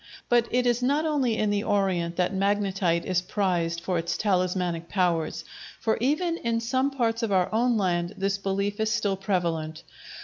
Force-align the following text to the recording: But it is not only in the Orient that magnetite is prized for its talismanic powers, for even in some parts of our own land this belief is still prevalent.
But 0.29 0.47
it 0.49 0.65
is 0.65 0.81
not 0.81 1.05
only 1.05 1.37
in 1.37 1.51
the 1.51 1.63
Orient 1.63 2.15
that 2.15 2.33
magnetite 2.33 3.05
is 3.05 3.21
prized 3.21 3.81
for 3.81 3.99
its 3.99 4.17
talismanic 4.17 4.89
powers, 4.89 5.45
for 5.79 5.97
even 6.01 6.37
in 6.37 6.59
some 6.59 6.89
parts 6.89 7.21
of 7.21 7.31
our 7.31 7.53
own 7.53 7.77
land 7.77 8.15
this 8.17 8.39
belief 8.39 8.79
is 8.79 8.91
still 8.91 9.15
prevalent. 9.15 9.83